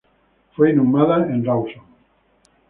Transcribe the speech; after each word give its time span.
Fue 0.55 0.71
inhumada 0.71 1.17
en 1.31 1.45
Rawson. 1.45 1.83